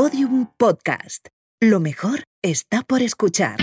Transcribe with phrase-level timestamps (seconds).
[0.00, 1.26] Podium Podcast.
[1.60, 3.56] Lo mejor está por escuchar.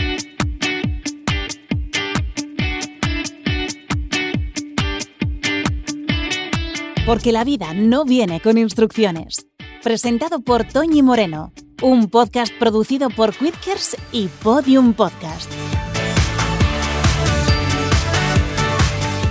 [7.05, 9.47] Porque la vida no viene con instrucciones.
[9.81, 15.49] Presentado por Toñi Moreno, un podcast producido por Quidkers y Podium Podcast.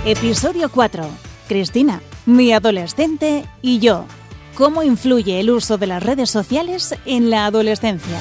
[0.07, 1.07] Episodio 4.
[1.47, 4.07] Cristina, mi adolescente y yo.
[4.55, 8.17] ¿Cómo influye el uso de las redes sociales en la adolescencia?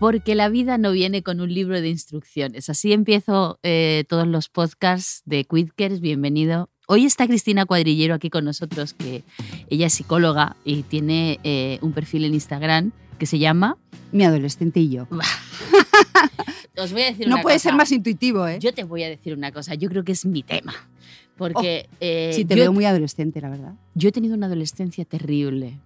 [0.00, 2.68] Porque la vida no viene con un libro de instrucciones.
[2.68, 6.00] Así empiezo eh, todos los podcasts de Quidkers.
[6.00, 6.70] Bienvenido.
[6.88, 9.22] Hoy está Cristina Cuadrillero aquí con nosotros, que
[9.70, 12.90] ella es psicóloga y tiene eh, un perfil en Instagram
[13.22, 13.78] que se llama
[14.10, 15.06] Mi adolescente y yo.
[16.76, 17.68] Os voy a decir No una puede cosa.
[17.68, 18.58] ser más intuitivo, ¿eh?
[18.58, 19.76] Yo te voy a decir una cosa.
[19.76, 20.74] Yo creo que es mi tema.
[21.36, 23.74] Porque eh, sí, te yo, veo muy adolescente, la verdad.
[23.94, 25.78] yo he tenido una adolescencia terrible.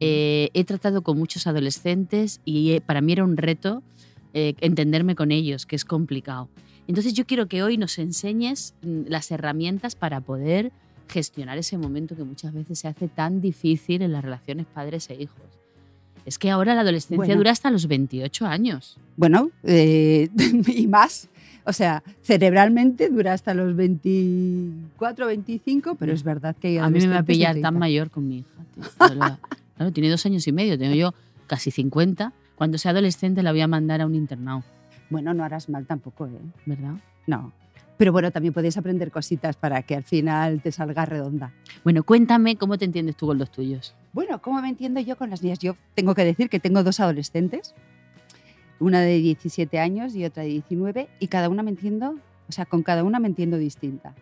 [0.00, 3.84] Eh, he tratado con muchos adolescentes y eh, para mí era un reto
[4.34, 6.48] eh, entenderme con ellos, que es complicado.
[6.88, 10.72] Entonces yo quiero que hoy nos enseñes mm, las herramientas para poder
[11.06, 15.14] gestionar ese momento que muchas veces se hace tan difícil en las relaciones padres e
[15.14, 15.55] hijos.
[16.26, 17.36] Es que ahora la adolescencia Bueno.
[17.36, 18.98] dura hasta los 28 años.
[19.16, 20.28] Bueno, eh,
[20.66, 21.28] y más.
[21.64, 27.08] O sea, cerebralmente dura hasta los 24, 25, pero es verdad que A mí me
[27.08, 27.66] va a pillar 30.
[27.68, 28.48] tan mayor con mi hija.
[28.74, 29.38] tío.
[29.76, 31.12] Claro, tiene dos años y medio, tengo yo
[31.46, 32.32] casi 50.
[32.56, 34.62] Cuando sea adolescente la voy a mandar a un internado,
[35.10, 36.30] Bueno, no harás mal tampoco, ¿eh?
[36.64, 36.94] ¿verdad?
[37.26, 37.52] No.
[37.96, 41.52] Pero bueno, también puedes aprender cositas para que al final te salga redonda.
[41.82, 43.94] Bueno, cuéntame cómo te entiendes tú con los tuyos.
[44.12, 45.58] Bueno, ¿cómo me entiendo yo con las mías?
[45.58, 47.74] Yo tengo que decir que tengo dos adolescentes,
[48.78, 52.66] una de 17 años y otra de 19, y cada una me entiendo, o sea,
[52.66, 54.14] con cada una me entiendo distinta.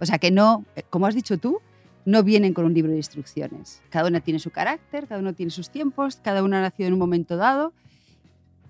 [0.00, 1.60] O sea, que no, como has dicho tú,
[2.04, 3.80] no vienen con un libro de instrucciones.
[3.88, 6.92] Cada una tiene su carácter, cada uno tiene sus tiempos, cada una ha nacido en
[6.92, 7.72] un momento dado,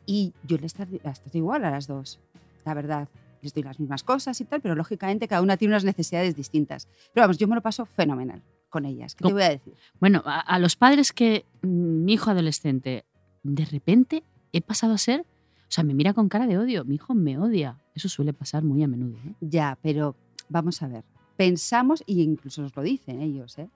[0.07, 0.97] y yo les trato
[1.33, 2.21] igual a las dos,
[2.65, 3.09] la verdad.
[3.45, 6.89] Les doy las mismas cosas y tal, pero lógicamente cada una tiene unas necesidades distintas.
[7.13, 9.15] Pero vamos, yo me lo paso fenomenal con ellas.
[9.15, 9.75] ¿Qué te voy a decir?
[10.01, 13.05] Bueno, a, a los padres que mm, mi hijo adolescente,
[13.43, 16.95] de repente he pasado a ser, o sea, me mira con cara de odio, mi
[16.95, 17.79] hijo me odia.
[17.95, 19.17] Eso suele pasar muy a menudo.
[19.27, 19.35] ¿eh?
[19.41, 20.17] Ya, pero
[20.49, 21.05] vamos a ver.
[21.37, 23.69] Pensamos, y incluso nos lo dicen ellos, ¿eh?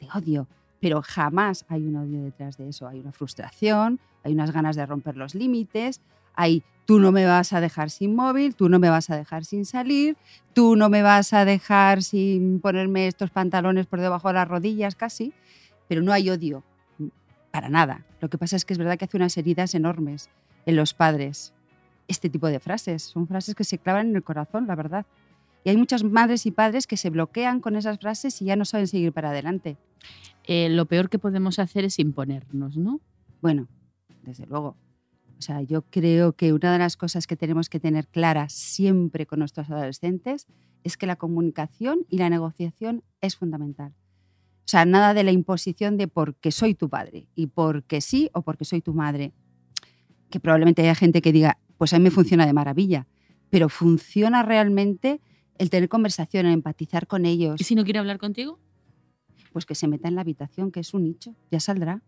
[0.00, 0.48] de odio,
[0.80, 2.88] pero jamás hay un odio detrás de eso.
[2.88, 6.00] Hay una frustración, hay unas ganas de romper los límites,
[6.34, 9.44] hay tú no me vas a dejar sin móvil, tú no me vas a dejar
[9.44, 10.16] sin salir,
[10.54, 14.96] tú no me vas a dejar sin ponerme estos pantalones por debajo de las rodillas
[14.96, 15.32] casi,
[15.86, 16.64] pero no hay odio
[17.52, 18.04] para nada.
[18.20, 20.30] Lo que pasa es que es verdad que hace unas heridas enormes
[20.66, 21.52] en los padres.
[22.08, 25.06] Este tipo de frases son frases que se clavan en el corazón, la verdad.
[25.62, 28.64] Y hay muchas madres y padres que se bloquean con esas frases y ya no
[28.64, 29.76] saben seguir para adelante.
[30.42, 33.00] Eh, lo peor que podemos hacer es imponernos, ¿no?
[33.40, 33.68] Bueno,
[34.24, 34.76] desde luego.
[35.40, 39.24] O sea, yo creo que una de las cosas que tenemos que tener clara siempre
[39.24, 40.46] con nuestros adolescentes
[40.84, 43.94] es que la comunicación y la negociación es fundamental.
[44.58, 48.42] O sea, nada de la imposición de porque soy tu padre y porque sí o
[48.42, 49.32] porque soy tu madre.
[50.28, 53.06] Que probablemente haya gente que diga, pues a mí me funciona de maravilla,
[53.48, 55.22] pero funciona realmente
[55.56, 58.58] el tener conversación, el empatizar con ellos, ¿Y si no quiere hablar contigo?
[59.54, 62.02] pues que se meta en la habitación, que es un nicho, ya saldrá.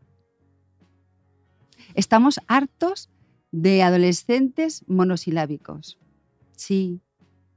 [1.95, 3.09] Estamos hartos
[3.53, 5.99] de adolescentes monosilábicos.
[6.57, 7.01] Sí,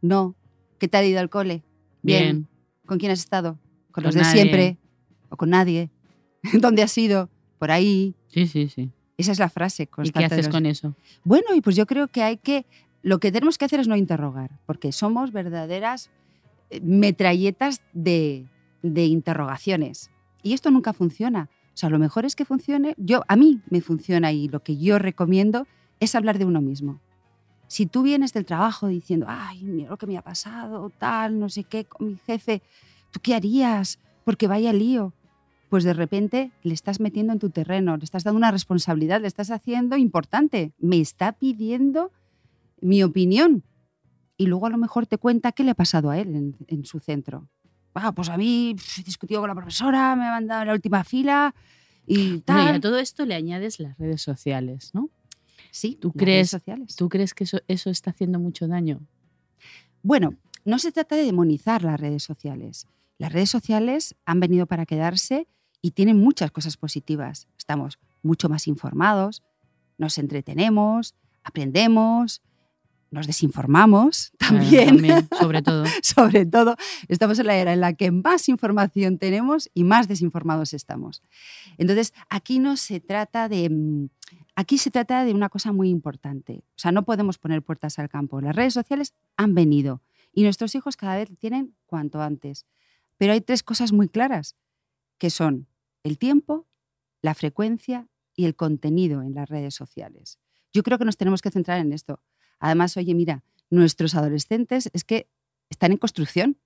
[0.02, 0.36] no.
[0.78, 1.64] ¿Qué te ha ido al cole?
[2.02, 2.48] Bien.
[2.86, 3.54] ¿Con quién has estado?
[3.92, 4.42] Con Con, los de nadie.
[4.42, 4.78] siempre
[5.30, 5.90] o con nadie.
[6.54, 7.30] ¿Dónde has ido?
[7.58, 8.14] Por ahí.
[8.28, 8.92] Sí, sí, sí.
[9.18, 10.20] Esa es la frase ¿Y constante.
[10.20, 10.96] qué de haces los- con eso?
[11.24, 12.66] Bueno, y pues yo creo que hay que.
[13.02, 16.10] Lo que tenemos que hacer es no interrogar, porque somos verdaderas
[16.72, 18.48] eh, metralletas de,
[18.82, 20.10] de interrogaciones.
[20.44, 21.50] Y esto nunca funciona.
[21.74, 22.96] O sea, lo mejor es que funcione.
[22.98, 25.68] Yo, a mí me funciona y lo que yo recomiendo
[26.00, 27.00] es hablar de uno mismo.
[27.68, 31.50] Si tú vienes del trabajo diciendo, ay, mira lo que me ha pasado, tal, no
[31.50, 32.62] sé qué, con mi jefe,
[33.12, 34.00] ¿tú qué harías?
[34.24, 35.14] Porque vaya lío.
[35.70, 39.28] Pues de repente le estás metiendo en tu terreno, le estás dando una responsabilidad, le
[39.28, 40.74] estás haciendo importante.
[40.78, 42.12] Me está pidiendo
[42.82, 43.64] mi opinión.
[44.38, 46.86] Y luego a lo mejor te cuenta qué le ha pasado a él en, en
[46.86, 47.50] su centro.
[47.96, 51.04] Ah, pues a mí he discutido con la profesora, me ha mandado en la última
[51.04, 51.56] fila
[52.06, 52.76] y Bueno, y tal.
[52.76, 55.10] a todo esto le añades las redes sociales, ¿no?
[55.76, 56.96] Sí, ¿tú redes crees- sociales.
[56.96, 59.02] ¿Tú crees que eso, eso está haciendo mucho daño?
[60.04, 62.88] Bueno, no se trata de demonizar las redes sociales.
[63.18, 65.48] Las redes sociales han venido para quedarse
[65.82, 67.48] y tienen muchas cosas positivas.
[67.58, 69.44] Estamos mucho más informados,
[69.98, 71.14] nos entretenemos,
[71.44, 72.42] aprendemos,
[73.16, 74.88] nos desinformamos también.
[74.88, 75.86] también, sobre todo.
[76.04, 76.76] Sobre todo,
[77.08, 81.24] estamos en la era en la que más información tenemos y más desinformados estamos.
[81.80, 83.70] Entonces, aquí no se trata de.
[83.70, 84.10] mm,
[84.58, 86.64] Aquí se trata de una cosa muy importante.
[86.70, 88.40] O sea, no podemos poner puertas al campo.
[88.40, 90.02] Las redes sociales han venido
[90.32, 92.66] y nuestros hijos cada vez tienen cuanto antes.
[93.18, 94.56] Pero hay tres cosas muy claras,
[95.18, 95.68] que son
[96.04, 96.68] el tiempo,
[97.22, 100.40] la frecuencia y el contenido en las redes sociales.
[100.74, 102.22] Yo creo que nos tenemos que centrar en esto.
[102.60, 105.28] Además, oye, mira, nuestros adolescentes es que
[105.70, 106.58] están en construcción.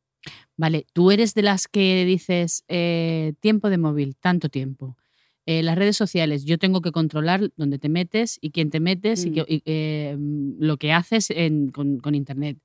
[0.58, 4.98] Vale, tú eres de las que dices eh, tiempo de móvil, tanto tiempo.
[5.46, 9.26] Eh, las redes sociales, yo tengo que controlar dónde te metes y quién te metes
[9.26, 9.34] y, Mm.
[9.34, 10.18] que- y, eh,
[10.60, 12.58] lo que haces en- con, con Internet.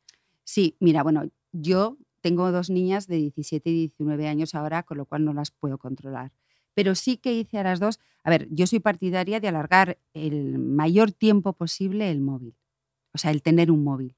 [0.42, 5.06] Sí, mira, bueno, yo tengo dos niñas de 17 y 19 años ahora, con lo
[5.06, 6.32] cual no las puedo controlar.
[6.74, 10.58] Pero sí que hice a las dos, a ver, yo soy partidaria de alargar el
[10.58, 12.54] mayor tiempo posible el móvil,
[13.14, 14.16] o sea, el tener un móvil.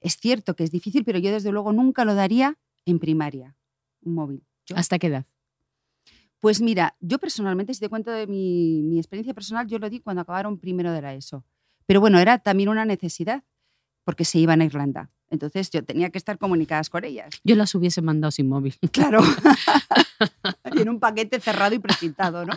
[0.00, 2.56] Es cierto que es difícil, pero yo desde luego nunca lo daría
[2.86, 3.56] en primaria,
[4.02, 4.46] un móvil.
[4.64, 5.26] Yo- ¿Hasta qué edad?
[6.40, 10.00] Pues mira, yo personalmente, si te cuento de mi, mi experiencia personal, yo lo di
[10.00, 11.44] cuando acabaron primero de la ESO.
[11.84, 13.42] Pero bueno, era también una necesidad,
[14.08, 15.10] porque se iban a Irlanda.
[15.28, 17.28] Entonces yo tenía que estar comunicadas con ellas.
[17.44, 18.74] Yo las hubiese mandado sin móvil.
[18.90, 19.20] Claro.
[20.74, 22.54] y en un paquete cerrado y precintado, ¿no?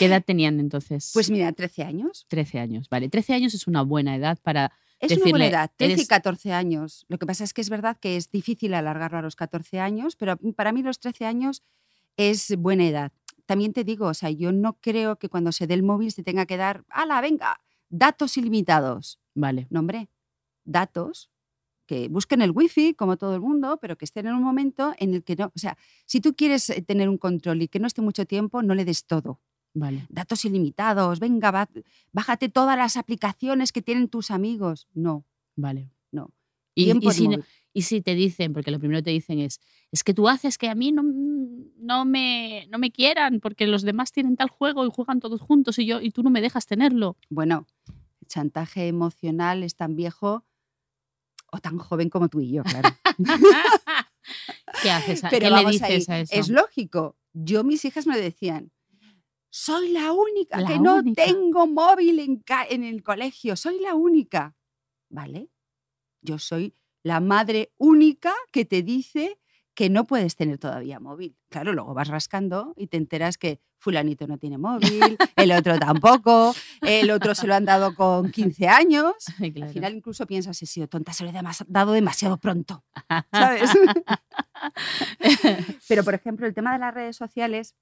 [0.00, 1.12] ¿Qué edad tenían entonces?
[1.14, 2.26] Pues mira, 13 años.
[2.28, 2.88] 13 años.
[2.88, 4.72] Vale, 13 años es una buena edad para...
[4.98, 7.06] Es una buena Decirle, edad, 13 y eres- 14 años.
[7.06, 10.16] Lo que pasa es que es verdad que es difícil alargarlo a los 14 años,
[10.16, 11.62] pero para mí los 13 años
[12.16, 13.12] es buena edad.
[13.46, 16.24] También te digo, o sea, yo no creo que cuando se dé el móvil se
[16.24, 17.60] tenga que dar, ¡hala, venga!
[17.90, 19.20] Datos ilimitados.
[19.36, 20.08] Vale, No, hombre,
[20.68, 21.30] datos
[21.86, 25.14] que busquen el wifi como todo el mundo, pero que estén en un momento en
[25.14, 27.86] el que no, o sea, si tú quieres eh, tener un control y que no
[27.86, 29.40] esté mucho tiempo, no le des todo.
[29.72, 30.06] vale.
[30.10, 31.66] Datos ilimitados, venga,
[32.12, 34.86] bájate todas las aplicaciones que tienen tus amigos.
[34.92, 35.24] No,
[35.56, 35.90] Vale.
[36.12, 36.30] no.
[36.74, 37.28] Y, y si,
[37.72, 39.58] y si te dicen, porque lo primero que te dicen es,
[39.90, 43.82] es que tú haces que a mí no, no, me, no me quieran porque los
[43.82, 46.66] demás tienen tal juego y juegan todos juntos y, yo, y tú no me dejas
[46.66, 47.16] tenerlo.
[47.30, 47.66] Bueno,
[48.20, 50.44] el chantaje emocional es tan viejo
[51.50, 52.90] o tan joven como tú y yo, claro.
[54.82, 55.24] ¿Qué haces?
[55.24, 56.34] a- Pero ¿Qué le dices ahí, a eso?
[56.34, 57.16] Es lógico.
[57.32, 58.70] Yo, mis hijas me decían,
[59.50, 64.54] soy la única La que no tengo móvil en el colegio, soy la única.
[65.10, 65.48] ¿Vale?
[66.20, 69.40] Yo soy la madre única que te dice
[69.78, 71.36] que no puedes tener todavía móvil.
[71.50, 76.52] Claro, luego vas rascando y te enteras que fulanito no tiene móvil, el otro tampoco,
[76.80, 79.14] el otro se lo han dado con 15 años.
[79.38, 79.68] Ay, claro.
[79.68, 82.82] Al final incluso piensas, he sido tonta, se lo he dado demasiado pronto.
[83.30, 83.70] ¿sabes?
[85.88, 87.76] Pero, por ejemplo, el tema de las redes sociales,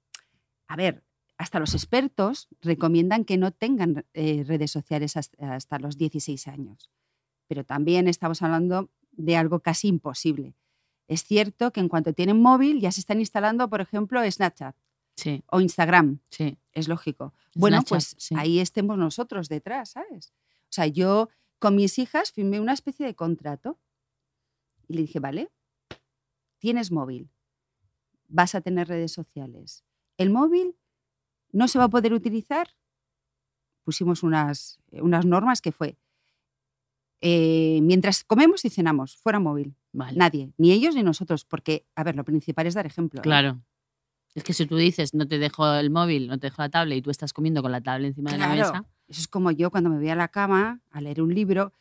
[0.67, 1.03] a ver,
[1.39, 6.91] hasta los expertos recomiendan que no tengan eh, redes sociales hasta, hasta los 16 años.
[7.47, 10.53] Pero también estamos hablando de algo casi imposible.
[11.07, 14.75] Es cierto que en cuanto tienen móvil ya se están instalando, por ejemplo, Snapchat
[15.15, 16.19] Sí, o Instagram.
[16.29, 16.57] sí.
[16.73, 17.33] Es lógico.
[17.55, 18.35] Bueno, Snapchat, pues sí.
[18.37, 20.33] ahí estemos nosotros detrás, ¿sabes?
[20.63, 23.79] O sea, yo con mis hijas firmé una especie de contrato
[24.87, 25.49] y le dije, vale,
[26.59, 27.29] tienes móvil,
[28.27, 29.83] vas a tener redes sociales.
[30.17, 30.75] El móvil
[31.51, 32.67] no se va a poder utilizar.
[33.83, 35.97] Pusimos unas, eh, unas normas que fue,
[37.21, 39.75] eh, mientras comemos y cenamos, fuera móvil.
[39.97, 40.15] Vale.
[40.17, 43.19] Nadie, ni ellos ni nosotros, porque, a ver, lo principal es dar ejemplo.
[43.19, 43.23] ¿eh?
[43.23, 43.59] Claro.
[44.35, 46.99] Es que si tú dices, no te dejo el móvil, no te dejo la tablet
[46.99, 48.71] y tú estás comiendo con la tablet encima de la Claro.
[48.73, 51.73] mesa, Eso es como yo cuando me voy a la cama a leer un libro.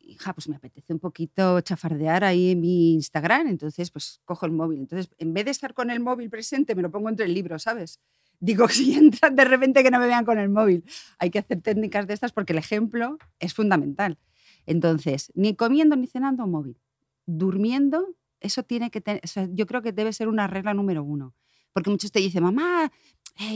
[0.00, 4.52] Hija, pues me apetece un poquito chafardear ahí en mi Instagram, entonces pues cojo el
[4.52, 4.78] móvil.
[4.80, 7.58] Entonces, en vez de estar con el móvil presente, me lo pongo entre el libro,
[7.58, 8.00] ¿sabes?
[8.40, 10.82] Digo, si entran de repente que no me vean con el móvil.
[11.18, 14.16] Hay que hacer técnicas de estas porque el ejemplo es fundamental.
[14.64, 16.78] Entonces, ni comiendo ni cenando móvil.
[17.26, 21.02] Durmiendo, eso tiene que tener, o sea, yo creo que debe ser una regla número
[21.02, 21.34] uno.
[21.72, 22.92] Porque muchos te dicen, mamá,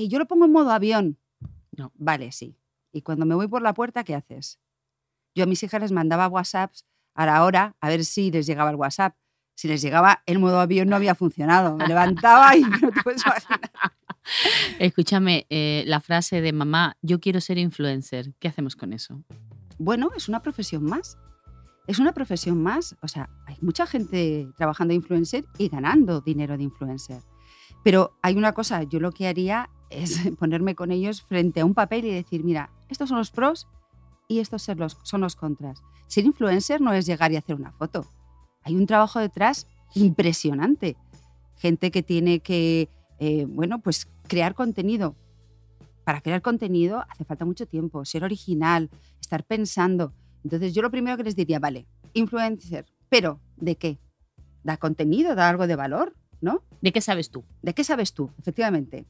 [0.08, 1.18] yo lo pongo en modo avión.
[1.76, 1.92] No.
[1.94, 2.56] Vale, sí.
[2.92, 4.58] Y cuando me voy por la puerta, ¿qué haces?
[5.34, 6.84] Yo a mis hijas les mandaba WhatsApps
[7.14, 9.16] a la hora a ver si les llegaba el WhatsApp.
[9.54, 11.76] Si les llegaba, el modo avión no había funcionado.
[11.76, 13.60] Me levantaba y no te puedes imaginar.
[14.78, 18.34] Escúchame, eh, la frase de mamá, yo quiero ser influencer.
[18.38, 19.22] ¿Qué hacemos con eso?
[19.78, 21.18] Bueno, es una profesión más.
[21.88, 22.96] Es una profesión más.
[23.02, 27.22] O sea, hay mucha gente trabajando de influencer y ganando dinero de influencer.
[27.82, 31.72] Pero hay una cosa, yo lo que haría es ponerme con ellos frente a un
[31.72, 33.66] papel y decir, mira, estos son los pros
[34.28, 35.82] y estos son los, son los contras.
[36.06, 38.04] Ser influencer no es llegar y hacer una foto.
[38.62, 40.98] Hay un trabajo detrás impresionante.
[41.56, 45.16] Gente que tiene que, eh, bueno, pues crear contenido.
[46.04, 48.90] Para crear contenido hace falta mucho tiempo, ser original,
[49.20, 50.12] estar pensando.
[50.48, 53.98] Entonces yo lo primero que les diría, vale, influencer, pero ¿de qué?
[54.62, 55.34] ¿Da contenido?
[55.34, 56.14] ¿Da algo de valor?
[56.40, 56.62] ¿No?
[56.80, 57.44] ¿De qué sabes tú?
[57.60, 58.30] ¿De qué sabes tú?
[58.38, 59.04] Efectivamente.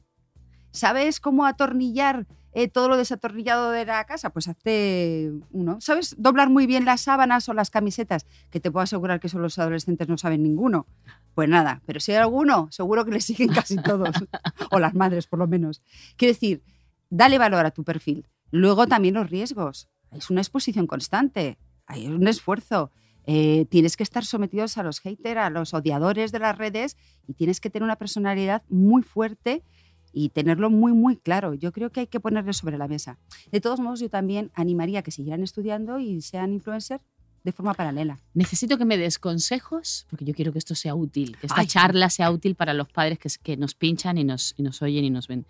[0.71, 4.31] ¿Sabes cómo atornillar eh, todo lo desatornillado de la casa?
[4.31, 5.79] Pues hazte uno.
[5.79, 8.25] ¿Sabes doblar muy bien las sábanas o las camisetas?
[8.49, 10.87] Que te puedo asegurar que eso los adolescentes no saben ninguno.
[11.35, 14.09] Pues nada, pero si hay alguno, seguro que le siguen casi todos.
[14.71, 15.81] o las madres, por lo menos.
[16.17, 16.63] Quiero decir,
[17.09, 18.27] dale valor a tu perfil.
[18.51, 19.87] Luego también los riesgos.
[20.11, 22.91] Es una exposición constante, hay un esfuerzo.
[23.25, 26.97] Eh, tienes que estar sometidos a los haters, a los odiadores de las redes
[27.27, 29.63] y tienes que tener una personalidad muy fuerte
[30.11, 31.53] y tenerlo muy, muy claro.
[31.53, 33.19] Yo creo que hay que ponerlo sobre la mesa.
[33.51, 37.03] De todos modos, yo también animaría a que siguieran estudiando y sean influencers
[37.43, 38.19] de forma paralela.
[38.33, 41.67] Necesito que me des consejos, porque yo quiero que esto sea útil, que esta Ay.
[41.67, 45.05] charla sea útil para los padres que, que nos pinchan y nos, y nos oyen
[45.05, 45.45] y nos ven.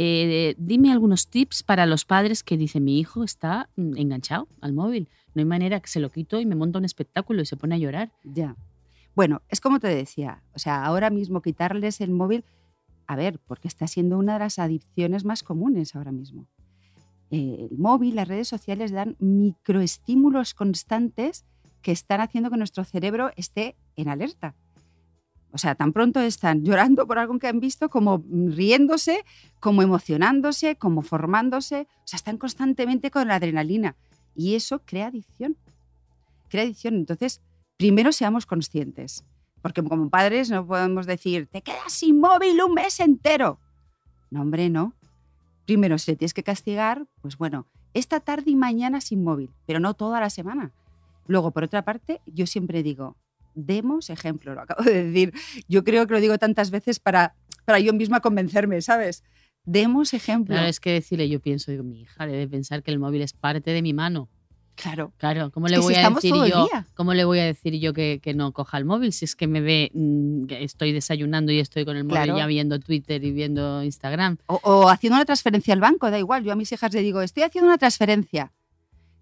[0.00, 4.72] Eh, dime algunos tips para los padres que dicen mi hijo está mm, enganchado al
[4.72, 5.08] móvil.
[5.34, 7.74] No hay manera que se lo quito y me monta un espectáculo y se pone
[7.74, 8.12] a llorar.
[8.22, 8.54] Ya.
[9.16, 12.44] Bueno, es como te decía, o sea, ahora mismo quitarles el móvil,
[13.08, 16.46] a ver, porque está siendo una de las adicciones más comunes ahora mismo.
[17.32, 21.44] Eh, el móvil, las redes sociales dan microestímulos constantes
[21.82, 24.54] que están haciendo que nuestro cerebro esté en alerta.
[25.50, 29.24] O sea, tan pronto están llorando por algo que han visto, como riéndose,
[29.60, 31.88] como emocionándose, como formándose.
[31.98, 33.96] O sea, están constantemente con la adrenalina.
[34.34, 35.56] Y eso crea adicción.
[36.48, 36.94] Crea adicción.
[36.94, 37.40] Entonces,
[37.76, 39.24] primero seamos conscientes.
[39.62, 43.58] Porque como padres no podemos decir, te quedas sin móvil un mes entero.
[44.30, 44.94] No, hombre, no.
[45.64, 49.80] Primero, si le tienes que castigar, pues bueno, esta tarde y mañana sin móvil, pero
[49.80, 50.72] no toda la semana.
[51.26, 53.16] Luego, por otra parte, yo siempre digo,
[53.66, 55.32] demos ejemplo, lo acabo de decir.
[55.68, 57.34] Yo creo que lo digo tantas veces para,
[57.64, 59.24] para yo misma convencerme, ¿sabes?
[59.64, 60.54] Demos ejemplo.
[60.54, 63.32] Claro, es que decirle, yo pienso, digo, mi hija debe pensar que el móvil es
[63.32, 64.28] parte de mi mano.
[64.76, 65.12] Claro.
[65.16, 66.68] Claro, ¿cómo Es le que si voy a decir yo?
[66.94, 69.48] ¿Cómo le voy a decir yo que, que no coja el móvil si es que
[69.48, 72.38] me ve mm, que estoy desayunando y estoy con el móvil Claro.
[72.38, 74.38] ya viendo Twitter y viendo Instagram?
[74.46, 76.44] O, o haciendo una transferencia al banco, da igual.
[76.44, 78.52] Yo a mis hijas le digo, estoy haciendo una transferencia,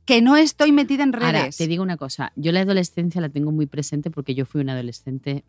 [0.07, 1.27] que no estoy metida en redes.
[1.27, 4.61] Ahora, te digo una cosa, yo la adolescencia la tengo muy presente porque yo fui
[4.63, 5.45] una adolescente.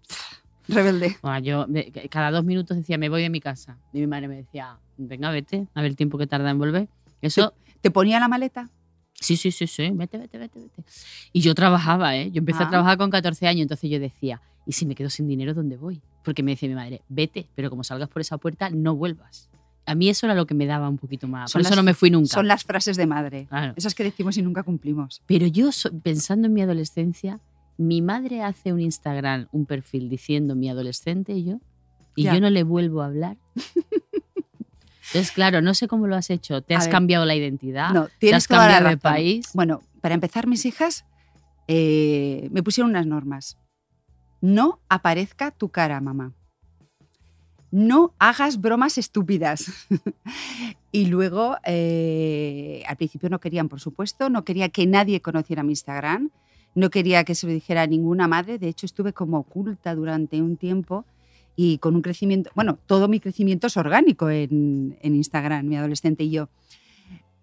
[0.67, 1.15] Rebelde.
[1.21, 1.65] Buah, yo
[2.09, 3.77] cada dos minutos decía, me voy de mi casa.
[3.93, 6.89] Y mi madre me decía, venga, vete, a ver el tiempo que tarda en volver.
[7.21, 8.69] Eso, ¿Te ponía la maleta?
[9.13, 10.83] sí, sí, sí, sí, vete, vete, vete, vete.
[11.31, 12.29] Y yo trabajaba, ¿eh?
[12.31, 12.69] Yo empecé a Ah.
[12.69, 16.01] trabajar con 14 años, entonces yo decía, ¿y si me quedo sin dinero, dónde voy?
[16.23, 19.49] Porque me decía mi madre, vete, pero como salgas por esa puerta, no vuelvas.
[19.87, 21.49] A mí eso era lo que me daba un poquito más.
[21.49, 22.27] Son Por eso no me fui nunca.
[22.27, 23.47] Son las frases de madre.
[23.49, 23.73] Claro.
[23.75, 25.23] Esas que decimos y nunca cumplimos.
[25.25, 25.69] Pero yo,
[26.03, 27.39] pensando en mi adolescencia,
[27.77, 31.59] mi madre hace un Instagram, un perfil diciendo mi adolescente y yo,
[32.15, 32.33] y Ya.
[32.35, 33.37] yo no le vuelvo a hablar.
[35.09, 36.61] Entonces, claro, no sé cómo lo has hecho.
[36.61, 36.91] ¿Te A has ver.
[36.91, 37.91] cambiado la identidad?
[37.93, 39.49] No, ¿Te tienes has toda la cambiado de país?
[39.53, 41.05] Bueno, para empezar, mis hijas
[41.69, 43.57] eh, me pusieron unas normas.
[44.41, 46.33] No aparezca tu cara, mamá.
[47.77, 49.87] No hagas bromas estúpidas.
[50.91, 55.73] y luego, eh, al principio no querían, por supuesto, no quería que nadie conociera mi
[55.73, 56.31] Instagram,
[56.73, 58.57] no quería que se lo dijera a ninguna madre.
[58.57, 61.05] De hecho, estuve como oculta durante un tiempo
[61.55, 66.31] y con un crecimiento, bueno, todo mi crecimiento es orgánico en, Instagram, mi adolescente y
[66.31, 66.49] yo.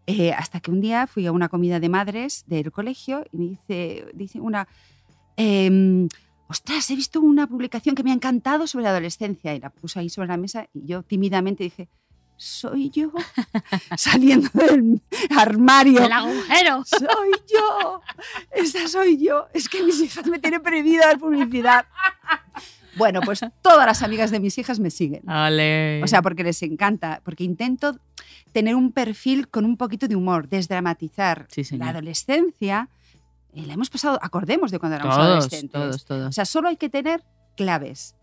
[0.08, 3.44] Eh, hasta que un día fui a una comida de madres del colegio y me
[3.50, 4.66] dice, dice una,
[5.36, 6.08] em,
[6.48, 9.98] ostras, he visto una publicación que me ha encantado sobre la adolescencia y la puso
[9.98, 11.88] ahí sobre la mesa y yo tímidamente dije,
[12.36, 13.12] soy yo
[13.96, 15.00] saliendo del
[15.36, 16.04] armario.
[16.04, 16.84] ¡El agujero!
[16.86, 18.00] Soy yo,
[18.52, 19.46] esa soy yo.
[19.54, 21.86] Es que mis hijas me tienen prohibido dar publicidad.
[22.96, 25.22] Bueno, pues todas las amigas de mis hijas me siguen.
[26.02, 27.96] O sea, porque les encanta, porque intento
[28.52, 32.88] tener un perfil con un poquito de humor, desdramatizar Sí, la adolescencia.
[33.54, 35.70] Eh, la hemos pasado, acordemos de cuando éramos todos, adolescentes.
[35.70, 36.34] todos, O todos.
[36.34, 37.23] sea, solo hay que tener
[37.56, 38.14] claves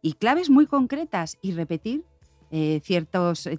[0.00, 2.04] y claves muy concretas y repetir
[2.50, 3.58] eh, ciertos eh,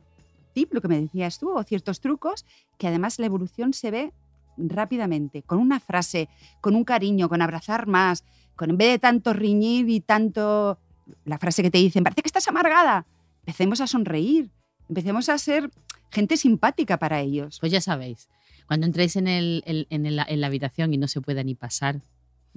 [0.53, 2.46] tips, lo que me decías tú, o ciertos trucos,
[2.77, 4.13] que además la evolución se ve
[4.58, 6.30] rápidamente, con una frase,
[6.62, 8.24] con un cariño, con abrazar más,
[8.56, 10.77] con en vez de tanto riñir y tanto
[11.25, 13.08] la frase que te dicen, parece que estás amargada,
[13.39, 14.51] empecemos a sonreír,
[14.89, 15.72] empecemos a ser
[16.12, 17.58] gente simpática para ellos.
[17.60, 18.30] Pues ya sabéis,
[18.67, 22.01] cuando entréis en, el, el- en, la habitación y no se pueda ni pasar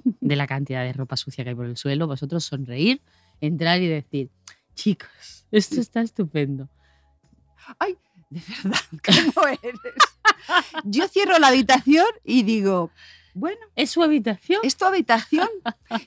[0.03, 3.01] de la cantidad de ropa sucia que hay por el suelo, vosotros sonreír,
[3.41, 4.29] entrar y decir,
[4.75, 6.69] chicos, esto está estupendo.
[7.79, 7.97] Ay,
[8.29, 8.79] de verdad,
[9.35, 9.79] ¿cómo eres?
[10.83, 12.91] Yo cierro la habitación y digo,
[13.33, 14.59] bueno, ¿Es su habitación?
[14.63, 15.47] es tu habitación.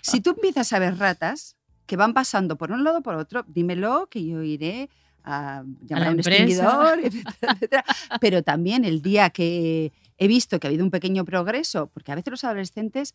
[0.02, 3.44] Si tú empiezas a ver ratas que van pasando por un lado o por otro,
[3.48, 4.88] dímelo que yo iré
[5.24, 6.42] a llamar la a, un empresa.
[6.42, 7.84] extinguidor, etcétera, etcétera.
[8.20, 12.14] Pero también el día que he visto que ha habido un pequeño progreso, porque a
[12.14, 13.14] veces los adolescentes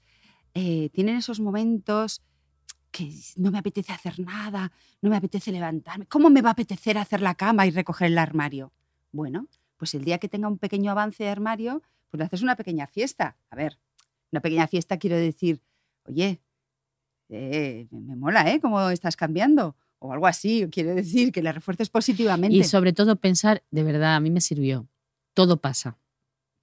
[0.53, 2.21] eh, tienen esos momentos
[2.91, 4.71] que no me apetece hacer nada,
[5.01, 6.05] no me apetece levantarme.
[6.05, 8.71] ¿Cómo me va a apetecer hacer la cama y recoger el armario?
[9.11, 12.55] Bueno, pues el día que tenga un pequeño avance de armario, pues le haces una
[12.55, 13.37] pequeña fiesta.
[13.49, 13.77] A ver,
[14.31, 15.61] una pequeña fiesta quiero decir,
[16.05, 16.41] oye,
[17.29, 18.59] eh, me mola, ¿eh?
[18.61, 19.75] ¿Cómo estás cambiando?
[19.99, 22.55] O algo así, quiere decir que le refuerces positivamente.
[22.55, 24.87] Y sobre todo pensar, de verdad, a mí me sirvió.
[25.33, 25.97] Todo pasa.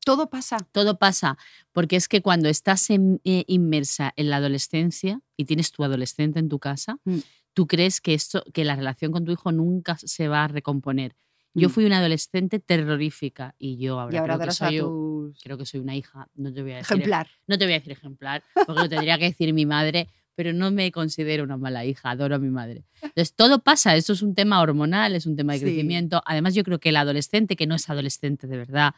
[0.05, 0.57] Todo pasa.
[0.73, 1.39] Todo pasa,
[1.73, 6.41] porque es que cuando estás en- eh, inmersa en la adolescencia y tienes tu adolescente
[6.41, 7.19] en tu casa, Mm.
[7.55, 11.15] tú crees que esto, que la relación con tu hijo nunca se va a recomponer.
[11.55, 11.73] Yo Mm.
[11.73, 15.67] fui una adolescente terrorífica y yo ahora, y ahora creo, que soy, tus creo que
[15.67, 17.29] soy una hija, no te voy a decir ejemplar.
[17.47, 20.71] no te voy a decir ejemplar, porque lo tendría que decir mi madre, pero no
[20.71, 22.85] me considero una mala hija, adoro a mi madre.
[23.03, 25.65] Entonces, todo pasa, esto es un tema hormonal, es un tema de Sí.
[25.67, 26.23] crecimiento.
[26.27, 28.95] Además, yo creo que el adolescente, que no es adolescente de verdad,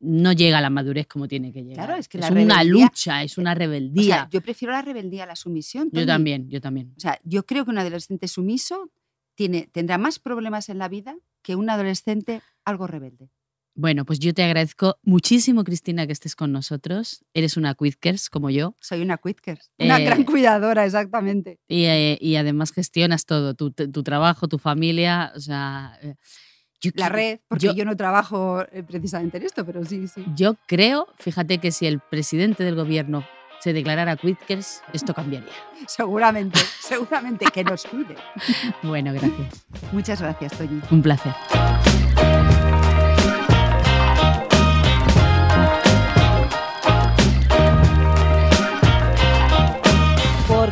[0.00, 1.86] no llega a la madurez como tiene que llegar.
[1.86, 4.14] Claro, es que la una rebeldía- lucha, es una O rebeldía.
[4.14, 5.90] sea, yo prefiero la rebeldía a la sumisión.
[5.92, 6.92] yo también, yo también.
[6.96, 8.90] O sea, yo creo que un adolescente sumiso
[9.34, 13.30] tiene, tendrá más problemas en la vida que un adolescente algo rebelde.
[13.80, 17.24] Bueno, pues yo te agradezco muchísimo, Cristina, que estés con nosotros.
[17.32, 19.70] Eres una Quizkers como yo Soy una Quitkers.
[19.78, 21.60] Una Eh, gran cuidadora, exactamente.
[21.68, 25.96] y, eh, y además gestionas todo, tu, tu trabajo, tu familia, o sea...
[26.02, 26.16] eh,
[26.80, 30.24] yo La red, porque yo- yo, no trabajo precisamente en esto, pero sí, sí.
[30.34, 33.24] Yo creo, fíjate que si el presidente del gobierno
[33.60, 35.52] se declarara Quitkers, esto cambiaría.
[35.88, 38.16] Seguramente, seguramente que nos cuide.
[38.82, 39.66] Bueno, gracias.
[39.92, 40.80] Muchas gracias, Toñi.
[40.90, 41.32] Un placer.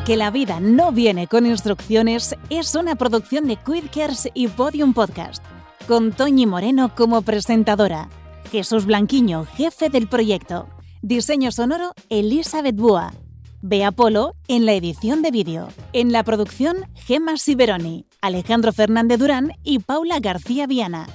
[0.07, 5.43] Porque la vida no viene con instrucciones es una producción de Quidkers y Podium Podcast,
[5.89, 8.09] con Toñi Moreno como presentadora,
[8.53, 10.69] Jesús Blanquiño, jefe del proyecto,
[11.03, 13.15] diseño sonoro Elizabeth Búa,
[13.63, 19.55] Bea Polo en la edición de vídeo, en la producción Gemma Siberoni, Alejandro Fernández Durán
[19.65, 21.09] y Paula García Viana.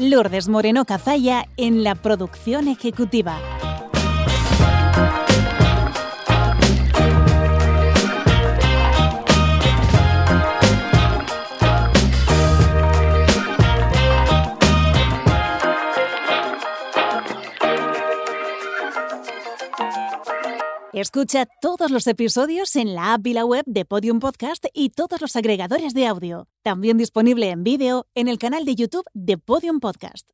[0.00, 3.38] Lourdes Moreno Cazalla en la producción ejecutiva.
[20.96, 25.20] Escucha todos los episodios en la app y la web de Podium Podcast y todos
[25.20, 26.48] los agregadores de audio.
[26.62, 30.24] También disponible en vídeo en el canal de YouTube de Podium Podcast.